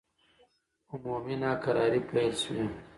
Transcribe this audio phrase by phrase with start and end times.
[0.91, 2.65] عمومي ناکراري پیل شوه.